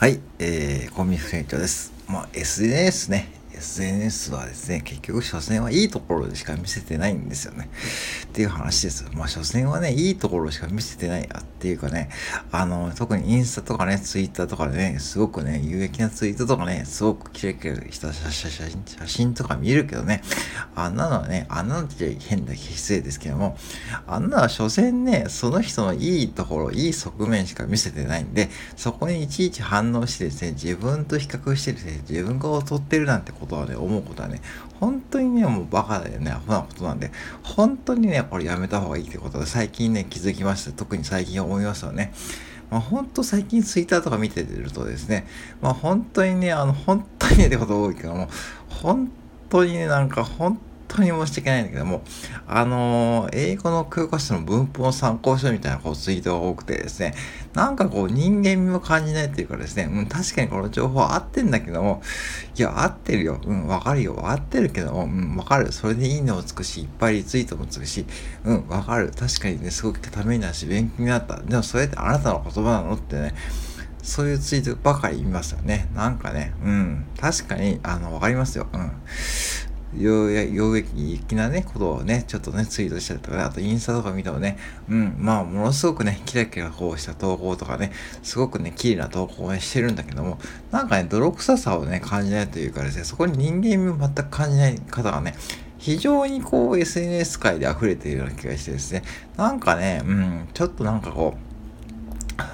[0.00, 1.92] はい、えー、コンビニ船長です。
[2.08, 3.28] まあ、SNS ね、
[3.60, 7.68] SNS はですね、結局、所詮はいいところでしか見せてないんですよね。
[8.24, 9.06] っていう話です。
[9.12, 11.26] まあ、所詮はね、いいところしか見せてないっ
[11.58, 12.08] ていうかね、
[12.50, 20.22] あの、特にインスタとかね、ツイッターとかでね、すごくね、有益なツイートとかね、すごくキラキラした写真写真とか見るけどね、
[20.74, 23.58] あんなのはね、あんなのって変だ、失礼ですけども、
[24.06, 34.40] あんなは所詮ね、その人のいいところ、いい側面しか見せてないんで、そこにいちいち反応してですね、自分と比較してですね、自分が劣ってるなんてことはね、思うことはね、
[34.78, 37.10] 本当にね、もうバカだよね、アホなことなんで、
[37.42, 40.72] 本当にね、これやめた方がいいってことで、最近ね、気づきました。
[40.72, 42.12] 特に最近思いましたよね。
[42.70, 45.26] まあ、本当最近ツイッターとか見てるとですね、
[45.60, 48.28] まあ、本当にね、あの、本当にねってこと多いけども、
[48.68, 49.10] 本
[49.48, 50.58] 当にね、なんか本
[50.96, 52.02] 当に申し訳ないんだけども、
[52.46, 57.14] あのー、英語の教科書の文法の参考書みたいなこうツイートが多くてですね、
[57.54, 62.02] なんかこう人間味も感じないっていうかですね、うん、確かにこの情報合ってんだけども、
[62.56, 63.40] いや、合ってるよ。
[63.44, 64.30] うん、わかるよ。
[64.30, 65.72] 合ってるけども、うん、わかる。
[65.72, 68.04] それでいいねもつくし、いっぱいリツイートもつくし、
[68.44, 69.12] うん、わかる。
[69.16, 71.40] 確かにね、すごくためになるし、勉強になった。
[71.40, 73.34] でもそれってあなたの言葉なのってね、
[74.02, 75.88] そういうツイートばかり見ますよね。
[75.94, 78.66] なんかね、うん、確かに、あの、わかりますよ。
[78.72, 78.92] うん。
[79.94, 84.56] 有益なね、ことをね、ちょっとね、ツイートしたりとか、ね、あとインスタとか見てもね、
[84.88, 90.38] うん、まあ、ものすごくね、キラキラこうした投稿とかね、すごくね、綺麗な投稿を、ね、してるんだけども、
[90.70, 95.34] なんかね、泥臭さをね、感じないというかですね、そこに人間味を全く感じない方がね、
[95.78, 99.02] 非常にこう SNS 界で溢れているような気がしてですね、
[99.36, 101.50] なんかね、うん、ちょっとなんかこう、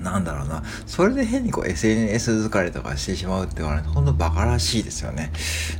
[0.00, 5.30] なんだろうな、それで変にこう SNS 疲れとかしてしまうって言われると、ほんとバカらしいですよね。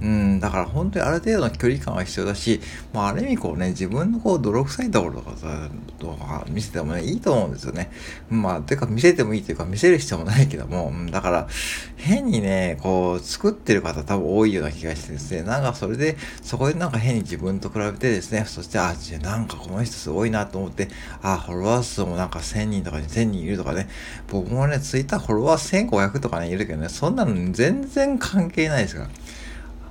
[0.00, 2.60] うん、だから本当にある程度の距離感は必要だし、
[2.92, 7.90] まあある意味こうね、自分のこう泥臭いところとか、とか見せてもね、いいと思うんですよね。
[8.30, 11.48] まあ、てか見せてもいいというか見せる必要もないけども、だから
[11.96, 20.88] 変にね、こう作ってる方多分多いような気がしてですね、なんかそれで、そこでなんか変に自分と比べてですね、そして、あ、じゃなんかこの人すごいなと思って、
[21.22, 23.88] あ、フォロワー数もなんか1000人とか2000人いるとかね、
[24.28, 29.08] 僕もね、ツイッターフォロワー1500とかね、いるけどね、そんなの全然関係ないですから。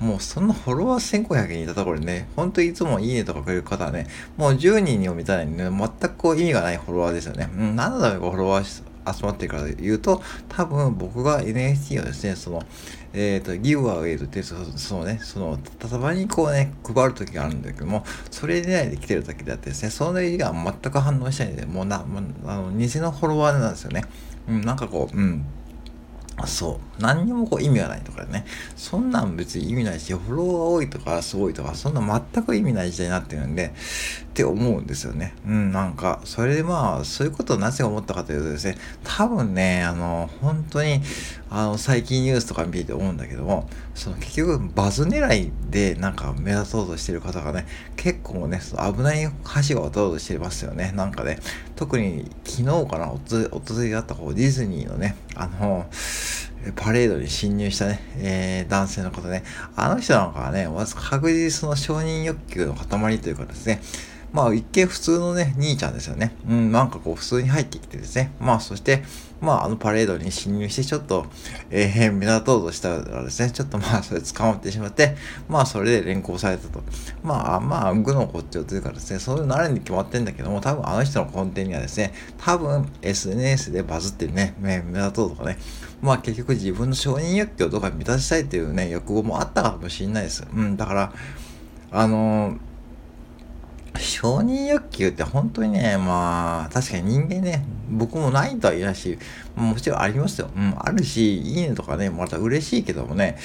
[0.00, 4.06] もうそんなフォロワー1500人いたところでね、ほんといつもいいねとかくれる方はね、
[4.36, 7.48] もう10人にも満たない、ね、全くこう意味がないフォロワーですよね。
[7.56, 12.62] うん、なんだろうフォロワー集まってるから言うと、多分僕が NFT をですね、その、
[13.12, 14.54] えっ、ー、と、ギブアウェイとって、そ
[14.98, 24.04] のね、その、たまにこうね、配る時があるんだけども、それ以外で来てるだけであってですね、その意が全く反応しないんで、もうな、もうあの、偽のフォロワーなんですよね。
[24.48, 25.44] うん、なんかこう、うん。
[26.46, 27.02] そう。
[27.02, 28.44] 何にもこう意味がないとかね。
[28.76, 35.34] そんなん別に意味ないし、フォロワーが多いとかすごいとか、そんな全く意味ない時代になってるんで、って思うんですよね。
[35.46, 41.00] うん、なんか、それでまあ、そういうことをなぜ思ったかというとですね、多分ね、あの、本当に、
[41.48, 49.30] あの、最近ニュースとか見てて思うんだけども、その結局、バズ狙いでなんか目立とうとしてる方がね、結構ね、危ない
[49.68, 50.92] 橋を渡ろうとしてますよね。
[50.94, 51.38] なんかね、
[51.76, 55.86] 特に昨日かな、おとといだったこうディズニーのね、あの、
[56.74, 59.44] パレードに侵入したね、えー、男性の方ね、
[59.76, 63.80] あの人なんかはね、まず確実その承認欲求の塊というかですね、
[64.32, 66.34] まあ一見普通のね、兄ちゃんですよね。
[66.48, 68.32] うん、なんかこう普通に入ってきてですね。
[68.40, 69.02] まあそして、
[69.40, 71.26] まああのパレードに侵入してちょっと、
[71.70, 75.16] えー、目立とうとしたらですね、ちょっとまあそれ捕まってしまって、
[75.48, 76.82] まあそれで連行されたと。
[77.22, 85.58] まあまあ、具の骨頂というかですね、そういうのあるに決まってんだけども、多分あの人の根底にはですね、多分 SNS でバズってるね、目立とうとかね、
[86.02, 90.46] まあ結局自分の承認欲求とか満たしたいっていうね、欲望もあったかもしれないです。
[90.54, 91.12] うん、だから、
[91.90, 92.58] あのー
[94.16, 99.18] 承認欲求って本当にね、まあ、確かに人間ね、僕もないとは言えないし、
[99.54, 100.48] もちろんありますよ。
[100.56, 103.36] うん、あるし、いいねとかね、また嬉しいけどもね、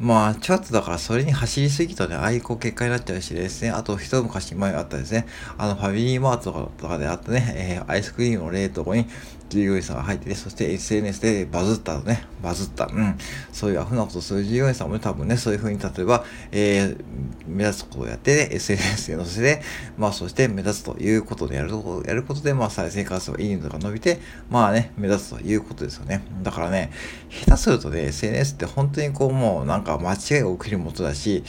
[0.00, 5.26] まあ、ちょっとだからそれに走りすぎとね、ああいう結果になっちゃうしですね、あと一昔前あったですね、
[5.58, 9.06] あの、ファミリーマートとかであったね、えー、アイスクリームの冷凍庫に
[9.48, 13.18] 従業員さんが入ってて、そして SNS でバズったね、バズった、うん、
[13.52, 17.04] そういうアフなことする従業員さんもね、多分ね、そういうふうに、例えば、えー、
[17.46, 19.62] 目立つことをやって、ね、SNS で載せて、
[19.96, 26.22] まあ、そして目立つということでやると、やることで、まあ、再生活数がいいねとか伸びて、まあね、目立つということですよね。
[26.42, 26.90] だからね、
[27.30, 31.42] 下手するとね、SNS って本当にこう、もうなんか間違いが起きるもとだし、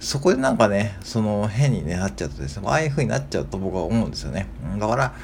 [0.00, 4.46] そこでなんかね、その変にね、なっちゃうとですね、ああいう風になっちゃうと僕は思うんですよね。
[4.78, 5.14] だから、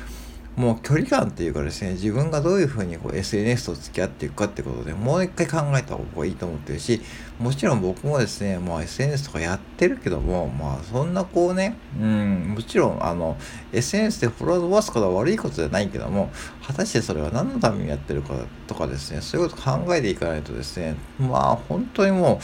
[0.56, 7.03] もう距離感っていうかですね、自分がどういうふうにこう SNS と付き合っていくかってことでもう一回考えた方がいいと思ってるし、
[7.38, 13.37] もちろん僕もですね、まあ SNS とかやってるけども、まあそんなこうね、うん、もちろんあの、
[13.73, 16.31] SNS でフォロワー伸ばすことは悪いことじゃないけども、
[16.66, 18.34] 果たしてそれは何のためにやってるか
[18.66, 22.40] とかですねそういうこと考えていかないとですねまあ本当にも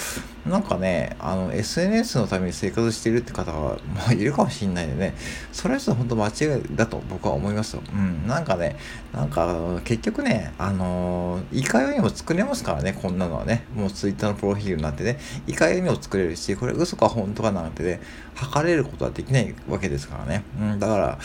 [0.46, 3.58] うなんかねあの SNS のために生活してるって方が、
[3.94, 5.14] まあ、いるかもしれないんでね
[5.52, 7.82] それは本当間違いだと僕は思いますよ。
[7.92, 8.76] うん、なんかね
[9.12, 15.18] なんか結局ねあのいかようにも作れますからねこんなのはねもう Twitter のプロフィールになってね
[15.48, 18.00] いかようにも作れるしこれ嘘か本当かなんてね
[18.36, 20.44] 測れることはできないわけですからね。
[20.60, 21.18] うん、だから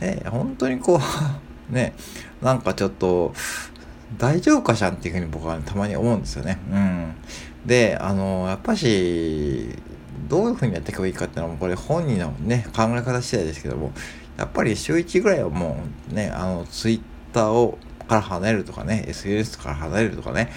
[0.00, 1.94] え本当にこうね
[2.42, 3.34] なんかちょっと
[4.18, 6.58] 大丈夫かしゃんっていうふうに僕は、ね、たまに思うんですよね。
[6.70, 7.14] うん、
[7.66, 9.68] であのやっぱし
[10.28, 13.92] どういうふうにやっていけばいいかっていうのもこれ本人のね考え方次第ですけども
[14.36, 15.76] やっぱり週1ぐらいはも
[16.10, 17.00] うねあのツイッ
[17.32, 17.78] ターを
[18.08, 20.52] から離れるとかね SNS から離れるとかね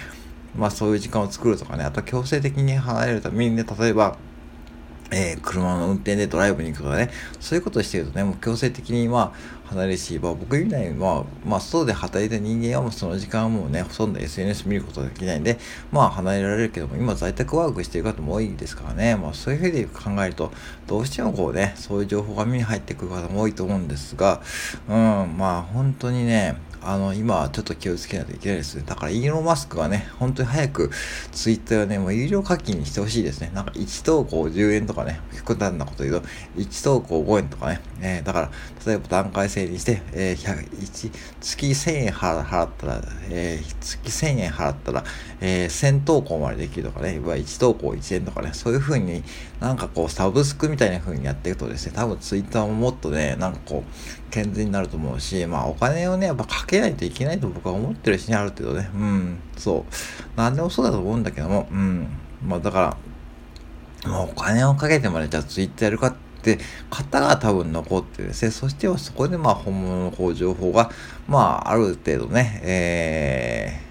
[0.56, 4.16] まあそういう時間を作るとかねあと強制的に離れるためにね例えば
[5.10, 7.10] えー、車の運転でドライブに行くとかね、
[7.40, 15.58] そういうことをしてるとね、もう強制的にまあ離れるし、まあ、僕みたいに、まあ、まあ、外で働いた人間はもうその時間はもうね、ほとんど SNS 見ることができないんで、
[15.92, 20.52] まあ離れられるけども、今在宅ワークしてる方も多いですからね、まあそういうふうに考えると、
[20.86, 24.40] どうしてもこうね、そういう情報が目に入ってくる方も多いと思うんですが、
[24.88, 24.94] うん、
[25.36, 28.84] まあ本当にね、あの、今はちょっと気をつけないといけないです。
[28.84, 30.90] だから、イーロン・マスクはね、本当に早く
[31.32, 33.50] ツイッターをね、もう有料課金にしてほしいですね。
[33.54, 38.50] なんか1投稿10円とかね、極端なこと言うと、1投稿5円とかね、えー、だから、
[38.86, 41.10] 例えば段階制にして、えー、1
[41.40, 45.04] 月1000円払ったら、えー、月1000円払ったら、
[45.40, 49.22] えー、1000投稿までできるとかね、1投稿1円とかね、そういう風に
[49.60, 58.90] なんかこう、サブスクみたいな風にやっていくとですね、多分ツイッターももっとね、なんかこう、健全になると思うし、まあお金をね、やっぱかけないといけないと僕は思ってるしね、ある程度ね。
[58.94, 59.92] うん、そう。
[60.36, 62.08] 何でもそうだと思うんだけども、うん。
[62.46, 62.96] まあだから、
[64.06, 66.58] もうお金をかけてまでじゃあツイッターやるかって
[66.88, 70.90] 方が多分残ってですね、そしてはそこでまあ本物のこう情報が、
[71.26, 73.82] まあある程度ね、え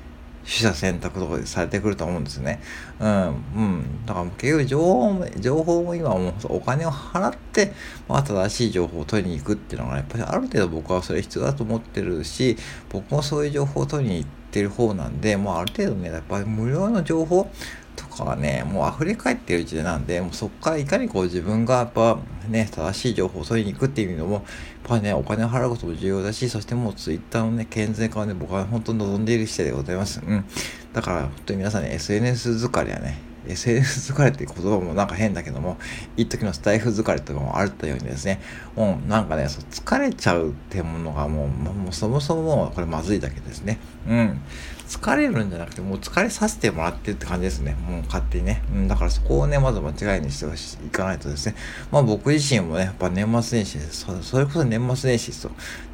[0.45, 2.61] ー、取捨選択とかでされてくると思うんですね。
[2.99, 4.05] うん、うん。
[4.05, 7.73] だから結局情報も、情報も今もうお金を払って、
[8.07, 12.55] まあ正しい情報を取りに行くっていうのが、やっぱりある程度僕はそれ必要だと思ってるし、
[12.89, 17.51] 僕もそういう情報を取りに行ってる方なんで、もうある程度ね、やっぱり無料の情報
[17.97, 24.43] とかはね、もう溢れ返ってる時代なんで、もうそこからいかにこう自分がやっぱね、正しい情報を取りに行くっていうのも、やっ
[24.83, 30.21] ぱね、お金を払うことも重要だし、そしてもうツイッターのね、健全化はね、僕は本当に望んでいる姿勢でございます。
[30.25, 30.45] うん。
[30.93, 33.17] だから、本当に皆さんね、SNS 疲れはね、
[33.49, 35.77] SNS 疲れって言葉もなんか変だけども、
[36.15, 38.39] 一時のスタイフ疲れとかもあったようにですね、
[38.75, 43.79] もうなんかね、そ疲れちゃうってものがもう、もうそもそももうこれまずいだけですね。
[44.07, 44.41] うん。
[44.87, 47.75] 疲れるんじゃなくて、もう疲れさせてもらってるって感じですね。
[47.89, 48.63] もう勝手にね。
[48.73, 51.55] うん、だからそこをね、まず間違いにしていかないとですね。
[51.91, 54.07] まあ僕自身もね、やっぱ年末年始です。
[54.21, 55.49] それこそ年末年始です。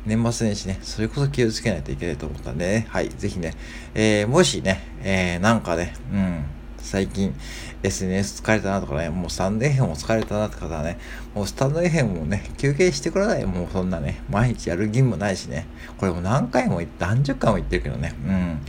[0.06, 3.54] 年末年始ね、それこそ気をつけないといけないと思ったんでね、はい、ぜひね、
[3.96, 6.46] えー、もしね、えー、なんかね、うん、
[6.84, 7.34] 最近
[7.82, 11.00] SNS 疲れたなとかね、もうスタンド FM も疲れたなって方はね、
[11.34, 13.46] もうスタンド FM もね、休憩してください。
[13.46, 15.66] もうそんなね、毎日やる義務ないしね。
[15.98, 18.14] これも何回も言って、何十回も言ってるけどね。
[18.28, 18.60] うん。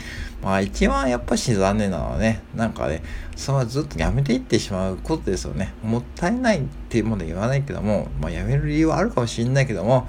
[0.43, 3.03] まあ一番やっぱし残念なのはね、なんかね、
[3.35, 5.73] そのずっとやめていってしまうことですよね。
[5.83, 10.09] もったいないっていうもので言わないけども、まあやめる理由はあるかもしれないけども、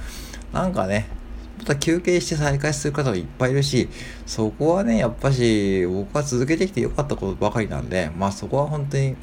[0.53, 1.07] なんかね、
[1.65, 3.89] また休憩して再開する方もいっぱいいるし、
[4.27, 9.15] そこはね、やっぱし、僕は続けてきてよかったことばかりなんで、まあそこは本当に、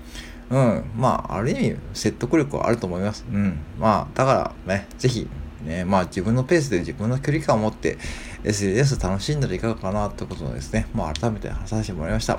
[0.50, 3.24] うん、まあ、ある意味、説得力はあると思います。
[3.32, 3.60] うん。
[3.78, 5.28] まあ、だからね、ぜひ、
[5.64, 7.96] ね、まあ自分のペースで自分の距離感を持って
[8.42, 12.34] SNS 楽しんだらいかがかなってことをですね、まあ改めて話させてもらいました。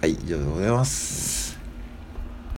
[0.00, 1.43] はい、以上でございます。